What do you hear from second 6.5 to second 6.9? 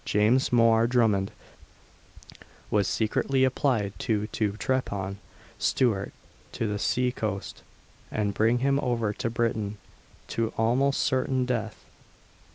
to the